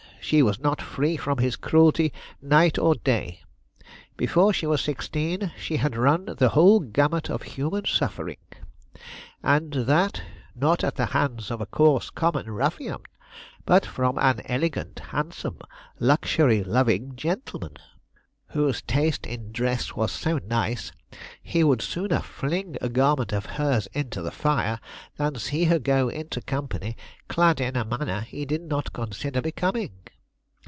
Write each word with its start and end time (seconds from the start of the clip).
She 0.23 0.43
was 0.43 0.59
not 0.59 0.81
free 0.83 1.17
from 1.17 1.39
his 1.39 1.55
cruelty 1.55 2.13
night 2.41 2.77
or 2.77 2.93
day. 2.93 3.41
Before 4.15 4.53
she 4.53 4.67
was 4.67 4.79
sixteen, 4.79 5.51
she 5.57 5.77
had 5.77 5.97
run 5.97 6.35
the 6.37 6.49
whole 6.49 6.79
gamut 6.79 7.29
of 7.29 7.41
human 7.41 7.85
suffering; 7.85 8.37
and 9.43 9.73
that, 9.73 10.21
not 10.55 10.83
at 10.83 10.95
the 10.95 11.07
hands 11.07 11.49
of 11.49 11.59
a 11.59 11.65
coarse, 11.65 12.11
common 12.11 12.51
ruffian, 12.51 13.01
but 13.65 13.83
from 13.83 14.19
an 14.19 14.41
elegant, 14.45 14.99
handsome, 15.09 15.57
luxury 15.99 16.63
loving 16.63 17.15
gentleman, 17.15 17.75
whose 18.51 18.81
taste 18.83 19.25
in 19.25 19.51
dress 19.51 19.95
was 19.95 20.11
so 20.11 20.37
nice 20.45 20.91
he 21.41 21.61
would 21.63 21.81
sooner 21.81 22.19
fling 22.21 22.77
a 22.79 22.87
garment 22.87 23.33
of 23.33 23.45
hers 23.45 23.87
into 23.91 24.21
the 24.21 24.31
fire 24.31 24.79
than 25.17 25.35
see 25.35 25.65
her 25.65 25.79
go 25.79 26.07
into 26.09 26.39
company 26.41 26.95
clad 27.27 27.59
in 27.59 27.75
a 27.75 27.83
manner 27.83 28.21
he 28.21 28.45
did 28.45 28.61
not 28.61 28.93
consider 28.93 29.41
becoming. 29.41 29.91